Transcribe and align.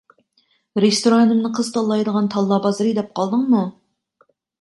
رېستورانىمنى 0.83 1.51
قىز 1.57 1.69
تاللايدىغان 1.75 2.29
تاللا 2.37 2.57
بازىرى 2.63 2.95
دەپ 3.01 3.13
قالدىڭمۇ؟ 3.21 3.63